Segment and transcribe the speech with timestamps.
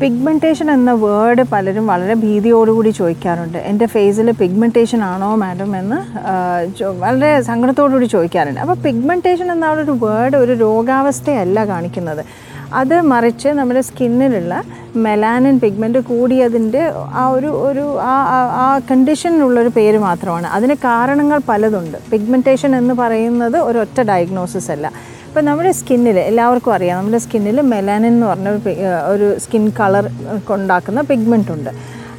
[0.00, 3.58] Pigmentation എന്ന word പലരും വളരെ ഭീതിയോടുകൂടി ചോദിക്കാറുണ്ട്.
[3.58, 5.98] എന്റെ ഫേസിൽ പിഗ്മെന്റേഷൻ ആണോ മാഡം എന്ന്
[7.04, 8.60] വളരെ സങ്കടത്തോടുകൂടി ചോദിക്കാറുണ്ട്.
[8.60, 12.24] അപ്പോൾ പിഗ്മെന്റേഷൻ എന്ന ഒരു വേർഡ് ഒരു രോഗാവസ്ഥയല്ല കാണിക്കുന്നത്.
[12.74, 14.62] അത് മറിച്ച് നമ്മുടെ സ്കിന്നിലുള്ള
[14.96, 20.46] മെലാനിൻ പിഗ്മെന്റ് കൂടിയതിന്റെ ആ ഒരു ഒരു ആ ആ- കണ്ടീഷനിലുള്ളൊരു പേര് മാത്രമാണ്.
[20.46, 21.98] അതിന് കാരണങ്ങൾ പലതുണ്ട്.
[22.12, 24.92] പിഗ്മെന്റേഷൻ എന്ന് പറയുന്നത് ഒരൊറ്റ ഡയഗ്നോസിസ് അല്ല.
[25.28, 28.48] ഇപ്പം നമ്മുടെ സ്കിന്നിൽ എല്ലാവർക്കും അറിയാം നമ്മുടെ സ്കിന്നിൽ മെലാനിൻ എന്ന് പറഞ്ഞ
[29.06, 30.10] ഒരു സ്കിൻ കളർ
[30.50, 31.70] ഉണ്ടാക്കുന്ന പിഗ്മെന്റ് ഉണ്ട്.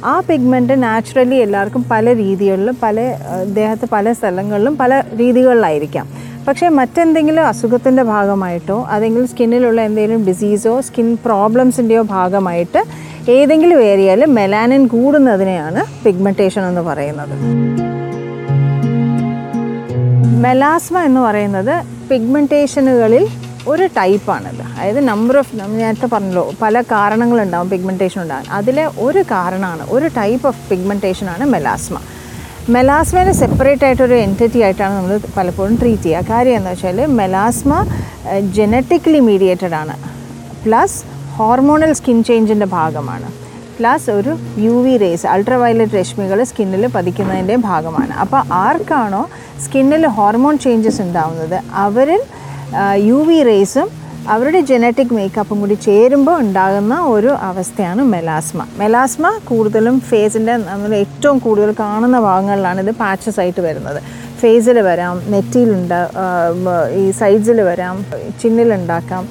[0.04, 3.16] ആ പിഗ്മെന്റ് നാച്ചുറലി എല്ലാവർക്കും പല രീതികളിലും പല
[3.54, 6.29] ദേഹത്ത് പല സ്ഥലങ്ങളിലും പല രീതികളിലായിരിക്കാം.
[6.46, 12.80] പക്ഷേ മറ്റെന്തെങ്കിലും അസുഖത്തിന്റെ ഭാഗമായിട്ടോ അതെങ്കിലും സ്കിന്നിലുള്ള എന്തെങ്കിലും ഡിസീസോ സ്കിൻ പ്രോബ്ലംസിന്റെയോ ഭാഗമായിട്ട്
[13.30, 17.34] ഏതെങ്കിലും ഏരിയയിൽ മെലാനിൻ കൂടുന്നതിനെയാണ് പിഗ്മെന്റേഷൻ എന്ന് പറയുന്നത്.
[20.46, 21.74] മെലാസ്മ എന്ന് പറയുന്നത്
[22.10, 23.24] പിഗ്മെന്റേഷനുകളിൽ
[23.68, 28.46] ഒരു ടൈപ്പാണിത് അതായത് നമ്പർ ഓഫ് നേരത്തെ പറഞ്ഞല്ലോ പല കാരണങ്ങളുണ്ടാവും പിഗ്മെന്റേഷൻ ഉണ്ടാകാൻ.
[28.58, 31.96] അതിലെ ഒരു കാരണമാണ് ഒരു ടൈപ്പ് ഓഫ് പിഗ്മെന്റേഷനാണ് മെലാസ്മ
[32.74, 36.30] മെലാസ്മേനെ സെപ്പറേറ്റ് ആയിട്ടൊരു എന്റിറ്റി ആയിട്ടാണ് നമ്മൾ പലപ്പോഴും ട്രീറ്റ് ചെയ്യുക.
[36.30, 37.72] കാര്യം എന്ന് വെച്ചാൽ മെലാസ്മ
[38.56, 39.94] ജനറ്റിക്കലി മീഡിയേറ്റഡ് ആണ്.
[40.64, 40.98] പ്ലസ്
[41.36, 43.28] ഹോർമോണൽ സ്കിൻ ചേഞ്ചിന്റെ ഭാഗമാണ്.
[43.78, 44.32] പ്ലസ് ഒരു
[44.66, 48.12] U V rays ultra violet രശ്മികൾ സ്കിന്നിൽ പതിക്കുന്നതിന്റെ ഭാഗമാണ്.
[48.24, 49.22] അപ്പോൾ ആർക്കാണോ
[49.64, 52.22] സ്കിന്നിൽ ഹോർമോൺ ചേഞ്ചസ് ഉണ്ടാവുന്നത് അവരിൽ
[53.10, 53.88] യു വി റേസും
[54.30, 61.70] അവരുടെ ജനറ്റിക് മേക്കപ്പും കൂടി ചേരുമ്പോൾ ഉണ്ടാകുന്ന ഒരു അവസ്ഥയാണ് മെലാസ്മ മെലാസ്മ കൂടുതലും ഫേസിന്റെ നമ്മൾ ഏറ്റവും കൂടുതൽ
[61.80, 64.00] കാണുന്ന ഭാഗങ്ങളിലാണ് ഇത് പാച്ചസ് ആയിട്ട് വരുന്നത്.
[64.42, 65.98] ഫേസിൽ വരാം നെറ്റിയിലുണ്ട്
[67.00, 67.96] ഈ സൈഡ്സിൽ വരാം
[68.42, 69.24] ചിന്നിലുണ്ടാക്കാം.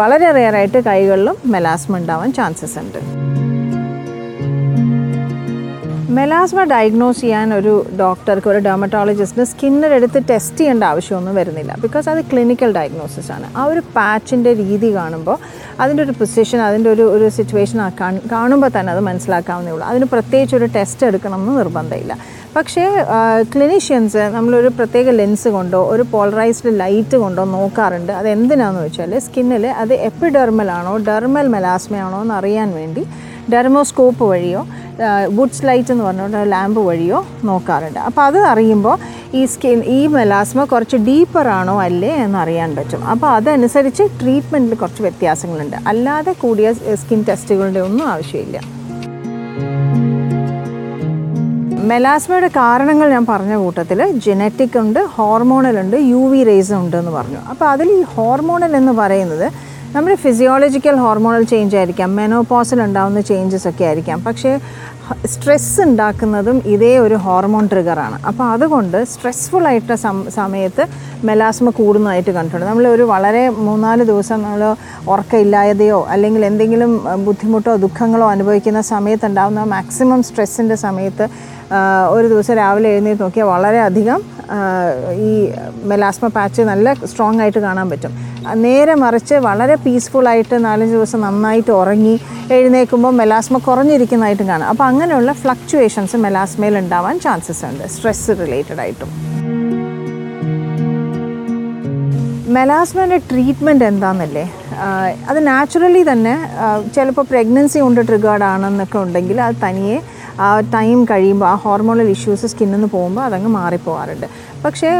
[0.00, 3.00] വളരെ റെയറായിട്ട് കൈകളിലും മെലാസ്മ ഉണ്ടാവാൻ ചാൻസസ് ഉണ്ട്.
[6.18, 11.72] മെലാസ്മ ഡയഗ്നോസ് ചെയ്യാൻ ഒരു ഡോക്ടർക്ക് ഒരു ഡെർമറ്റോളജിസ്റ്റിന് സ്കിന്നിനെടുത്ത് ടെസ്റ്റ് ചെയ്യേണ്ട ആവശ്യമൊന്നും വരുന്നില്ല.
[11.84, 13.46] ബിക്കോസ് അത് ക്ലിനിക്കൽ ഡയഗ്നോസിസ് ആണ്.
[13.58, 15.36] ആ ഒരു പാച്ചിന്റെ രീതി കാണുമ്പോൾ
[15.82, 17.78] അതിന്റെ ഒരു പൊസിഷൻ അതിന്റെ ഒരു ഒരു സിറ്റുവേഷൻ
[18.34, 19.86] കാണുമ്പോൾ തന്നെ അത് മനസ്സിലാക്കാവുന്നേ ഉള്ളൂ.
[19.92, 22.16] അതിന് പ്രത്യേകിച്ച് ഒരു ടെസ്റ്റ് എടുക്കണമെന്ന് നിർബന്ധമില്ല.
[22.56, 22.84] പക്ഷേ
[23.54, 28.12] ക്ലിനീഷ്യൻസ് നമ്മളൊരു പ്രത്യേക ലെൻസ് കൊണ്ടോ ഒരു പോളറൈസ്ഡ് ലൈറ്റ് കൊണ്ടോ നോക്കാറുണ്ട്.
[28.20, 33.04] അത് എന്തിനാണെന്ന് വെച്ചാൽ സ്കിന്നിൽ അത് എപ്പിഡെർമലാണോ ഡെർമൽ മെലാസ്മയാണോ എന്ന് അറിയാൻ വേണ്ടി
[33.52, 34.62] ഡെർമോസ്കോപ്പ് വഴിയോ
[35.36, 38.00] വുഡ്സ് ലൈറ്റ് എന്ന് പറഞ്ഞുകൊണ്ട് ലാമ്പ് വഴിയോ നോക്കാറുണ്ട്.
[38.08, 38.96] അപ്പോൾ അത് അറിയുമ്പോൾ
[39.38, 43.04] ഈ സ്കിൻ ഈ മെലാസ്മ കുറച്ച് ഡീപ്പർ ആണോ അല്ലേ എന്ന് അറിയാൻ പറ്റും.
[43.12, 45.76] അപ്പോൾ അതനുസരിച്ച് ട്രീറ്റ്മെന്റിൽ കുറച്ച് വ്യത്യാസങ്ങളുണ്ട്.
[45.92, 46.72] അല്ലാതെ കൂടിയ
[47.02, 48.58] സ്കിൻ ടെസ്റ്റുകളുടെ ഒന്നും ആവശ്യമില്ല.
[51.92, 57.40] മെലാസ്മയുടെ കാരണങ്ങൾ ഞാൻ പറഞ്ഞ കൂട്ടത്തിൽ ജനറ്റിക് ഉണ്ട് ഹോർമോണൽ ഉണ്ട് യു വി റേസ് ഉണ്ട് എന്ന് പറഞ്ഞു.
[57.52, 59.46] അപ്പോൾ അതിൽ ഈ ഹോർമോണൽ എന്ന് പറയുന്നത്
[59.94, 64.18] നമ്മുടെ ഫിസിയോളജിക്കൽ ഹോർമോണൽ ചേഞ്ച് ആയിരിക്കാം മെനോപോസിൽ ഉണ്ടാകുന്ന ചേഞ്ചസ് ഒക്കെ ആയിരിക്കാം.
[64.26, 64.50] പക്ഷേ
[65.32, 69.66] സ്ട്രെസ് ഉണ്ടാക്കുന്നതും ഇതേ ഒരു ഹോർമോൺ ട്രിഗറാണ് അപ്പോൾ അതുകൊണ്ട് സ്ട്രെസ്ഫുൾ
[70.04, 70.84] സം സമയത്ത്
[71.28, 72.66] മെലാസ്മ കൂടുന്നതായിട്ട് കണ്ടിട്ടുണ്ട്.
[72.70, 74.62] നമ്മൾ ഒരു വളരെ മൂന്നാൽ ദിവസം നമ്മൾ
[75.12, 76.92] ഉറക്കമില്ലായതയോ അല്ലെങ്കിൽ എന്തെങ്കിലും
[77.26, 81.26] ബുദ്ധിമുട്ടോ ദുഃഖങ്ങളോ അനുഭവിക്കുന്ന സമയത്ത് ഉണ്ടാകുന്ന മാക്സിമം സ്ട്രെസ്സിന്റെ സമയത്ത്
[82.16, 84.20] ഒരു ദിവസം രാവിലെ എഴുന്നേറ്റ് നോക്കിയാൽ വളരെയധികം
[85.28, 85.32] ഈ
[85.90, 88.12] മെലാസ്മ പാച്ച് നല്ല സ്ട്രോങ് ആയിട്ട് കാണാൻ പറ്റും.
[88.64, 92.14] നേരെ മറിച്ച് വളരെ പീസ്ഫുള്ളായിട്ട് നാലഞ്ച് ദിവസം നന്നായിട്ട് ഉറങ്ങി
[92.56, 94.68] എഴുന്നേൽക്കുമ്പോൾ മെലാസ്മ കുറഞ്ഞിരിക്കുന്നതായിട്ടും കാണാം.
[94.68, 97.82] അപ്പോൾ അങ്ങനെയുള്ള ഫ്ലക്ച്വേഷൻസ് മെലാസ്മയിൽ ഉണ്ടാവാൻ ചാൻസസ് ഉണ്ട്.
[97.94, 99.10] സ്ട്രെസ് റിലേറ്റഡ് ആയിട്ടും.
[102.56, 104.42] മെലാസ്മയുടെ ട്രീറ്റ്മെന്റ് എന്താണെന്നല്ലേ
[105.30, 106.34] അത് നാച്ചുറലി തന്നെ
[106.96, 109.98] ചിലപ്പോൾ പ്രഗ്നൻസി കൊണ്ട് ട്രിഗേർഡ് ആണെന്നൊക്കെ ഉണ്ടെങ്കിൽ അത് തനിയെ
[110.40, 114.26] ആ ടൈം കഴിയുമ്പോൾ ആ ഹോർമോണൽ ഇഷ്യൂസ് സ്കിന്നിൽ നിന്ന് പോകുമ്പോൾ അതങ്ങ് മാറിപ്പോവാറുണ്ട്.
[114.64, 114.90] പക്ഷേ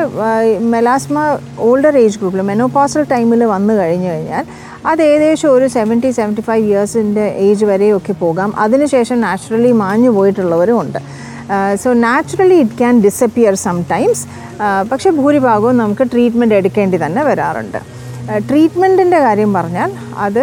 [0.74, 1.18] മെലാസ്മ
[1.58, 4.44] ഓൾഡർ ഏജ് ഗ്രൂപ്പിൽ മെനോപോസൽ ടൈമിൽ വന്നു കഴിഞ്ഞു കഴിഞ്ഞാൽ
[4.86, 8.50] അത് ഏകദേശം ഒരു സെവന്റി സെവന്റി ഫൈവ് ഇയേഴ്സിന്റെ ഏജ് വരെയൊക്കെ പോകാം.
[8.64, 10.98] അതിനുശേഷം നാച്ചുറലി മാഞ്ഞു പോയിട്ടുള്ളവരും ഉണ്ട്.
[11.82, 14.24] So naturally it can disappear sometimes.
[14.90, 17.80] പക്ഷേ ഭൂരിഭാഗവും നമുക്ക് ട്രീറ്റ്മെന്റ് എടുക്കേണ്ടി തന്നെ വരാറുണ്ട്.
[18.48, 19.90] ട്രീറ്റ്മെന്റിന്റെ കാര്യം പറഞ്ഞാൽ
[20.26, 20.42] അത്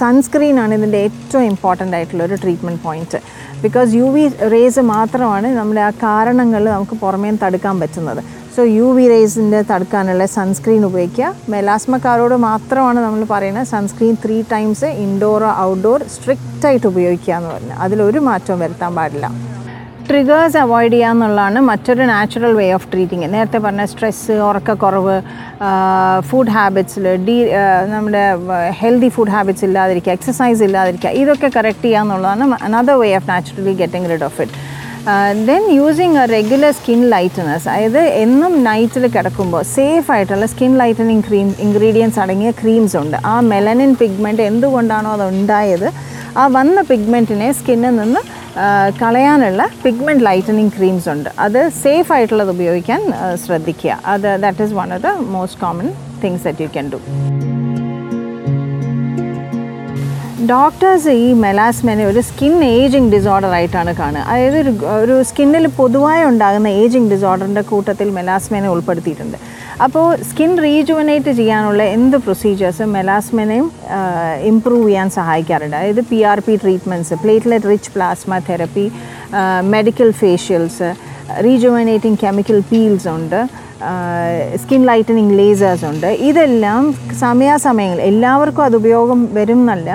[0.00, 3.20] സൺസ്ക്രീൻ ആണ് ഇതിന്റെ ഏറ്റവും ഇമ്പോർട്ടന്റ് ആയിട്ടുള്ള ഒരു treatment point
[3.64, 4.24] because U V
[4.54, 8.22] rays മാത്രമാണ് നമ്മുടെ ആ കാരണങ്ങൾ നമുക്ക് പുറമേ തടുക്കാൻ പറ്റുന്നത്.
[8.56, 11.30] സോ യു വി റേസിന്റെ തടുക്കാനുള്ള സൺസ്ക്രീൻ ഉപയോഗിക്കുക.
[11.54, 18.60] മെലാസ്മക്കാരോട് മാത്രമാണ് നമ്മൾ പറയുന്നത് സൺസ്ക്രീൻ ത്രീ ടൈംസ് ഇൻഡോറോ ഔട്ട്ഡോർ സ്ട്രിക്റ്റായിട്ട് ഉപയോഗിക്കുക എന്ന് പറഞ്ഞാൽ അതിലൊരു മാറ്റവും
[18.64, 19.53] വരുത്താൻ പാടില്ല.
[20.08, 25.16] ട്രിഗേഴ്സ് അവോയ്ഡ് ചെയ്യുക എന്നുള്ളതാണ് മറ്റൊരു നാച്ചുറൽ വേ ഓഫ് ട്രീറ്റിങ് നേരത്തെ പറഞ്ഞ സ്ട്രെസ്സ് ഉറക്കക്കുറവ്
[26.28, 27.36] ഫുഡ് ഹാബിറ്റ്സിൽ ഡീ
[27.94, 28.24] നമ്മുടെ
[28.80, 34.10] ഹെൽത്തി ഫുഡ് ഹാബിറ്റ്സ് ഇല്ലാതിരിക്കുക എക്സസൈസ് ഇല്ലാതിരിക്കുക ഇതൊക്കെ കറക്റ്റ് ചെയ്യുക എന്നുള്ളതാണ് another way of naturally getting
[34.12, 34.60] rid of it
[35.50, 41.48] then using a regular skin lighteners അതായത് എന്നും നൈറ്റിൽ കിടക്കുമ്പോൾ സേഫ് ആയിട്ടുള്ള സ്കിൻ ലൈറ്റനിങ് ക്രീം
[41.66, 43.16] ഇൻഗ്രീഡിയൻസ് അടങ്ങിയ ക്രീംസ് ഉണ്ട്.
[43.32, 45.88] ആ മെലനിൻ പിഗ്മെന്റ് എന്തുകൊണ്ടാണോ അത് ഉണ്ടായത്?
[46.40, 48.20] ആ വന്ന പിഗ്മെന്റിനെ സ്കിന്നിൽ നിന്ന്
[49.00, 51.30] കളയാനുള്ള പിഗ്മെന്റ് ലൈറ്റനിങ് ക്രീംസ് ഉണ്ട്.
[51.46, 53.00] അത് സേഫ് ആയിട്ടുള്ളത് ഉപയോഗിക്കാൻ
[53.44, 53.98] ശ്രദ്ധിക്കുക.
[54.14, 55.88] അത് that is one of the most common
[56.24, 57.00] things that you can do
[60.52, 64.24] doctors ഈ മെലാസ്മനെ ഒരു സ്കിൻ ഏജിങ് ഡിസോർഡർ ആയിട്ടാണ് കാണുക.
[64.30, 64.72] അതായത് ഒരു
[65.02, 69.38] ഒരു സ്കിന്നിൽ പൊതുവായി ഉണ്ടാകുന്ന ഏജിങ് ഡിസോർഡറിന്റെ കൂട്ടത്തിൽ മെലാസ്മനെ ഉൾപ്പെടുത്തിയിട്ടുണ്ട്.
[69.82, 73.66] അപ്പോൾ സ്കിൻ റീജുവനേറ്റ് ചെയ്യാനുള്ള എന്ത് പ്രൊസീജിയേഴ്സും മെലാസ്മനെയും
[74.50, 75.76] ഇമ്പ്രൂവ് ചെയ്യാൻ സഹായിക്കാറുണ്ട്?
[75.76, 78.86] അതായത് P R P treatments platelet rich plasma therapy
[79.74, 80.90] medical facials
[81.46, 83.40] rejuvenating chemical peels ഉണ്ട്
[84.62, 86.06] സ്കിൻ ലൈറ്റനിങ് ലേസേഴ്സ് ഉണ്ട്.
[86.06, 86.82] ഇതെല്ലാം
[87.22, 89.90] സമയാസമയങ്ങൾ എല്ലാവർക്കും അത് ഉപയോഗം വരും എന്നല്ല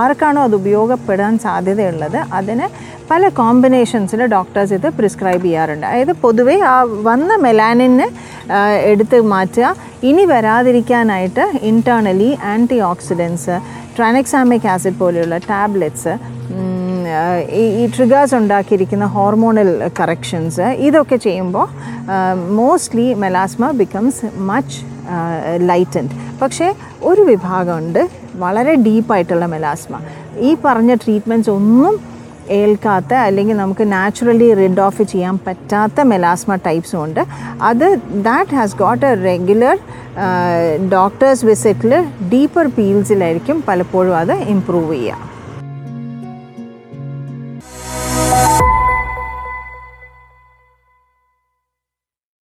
[0.00, 2.66] ആർക്കാണോ അത് ഉപയോഗപ്പെടാൻ സാധ്യതയുള്ളത് അതിന്
[3.10, 5.86] പല കോമ്പിനേഷൻസിൽ ഡോക്ടേഴ്സ് ഇത് പ്രിസ്ക്രൈബ് ചെയ്യാറുണ്ട്.
[5.86, 6.76] അതായത് പൊതുവേ ആ
[7.08, 8.08] വന്ന മെലാനിനെ
[8.90, 9.74] എടുത്ത് മാറ്റുക.
[10.08, 13.56] ഇനി വരാതിരിക്കാനായിട്ട് internally antioxidants
[13.96, 16.14] tranexamic acid പോലെയുള്ള ടാബ്ലറ്റ്സ്
[17.52, 21.66] ഈ ട്രിഗേഴ്സ് ഉണ്ടാക്കിയിരിക്കുന്ന ഹോർമോണൽ കറക്ഷൻസ് ഇതൊക്കെ ചെയ്യുമ്പോൾ
[22.58, 24.80] mostly melasma becomes much
[25.70, 30.00] lightened പക്ഷേ ഒരു വിഭാഗമുണ്ട് വളരെ ഡീപ്പായിട്ടുള്ള മെലാസ്മ
[30.38, 32.13] ഈ പറഞ്ഞ ട്രീറ്റ്മെന്റ്സ് ഒന്നും
[32.50, 37.20] ഏൽക്കാത്ത അല്ലെങ്കിൽ നമുക്ക് നാച്ചുറലി റിഡ് ഓഫ് ചെയ്യാൻ പറ്റാത്ത മെലാസ്മ ടൈപ്സും ഉണ്ട്.
[37.62, 39.78] അത് that has got a regular
[40.92, 45.33] doctors വിസിറ്റിൽ deeper പീൽസിലായിരിക്കും പലപ്പോഴും അത് ഇമ്പ്രൂവ് ചെയ്യുക.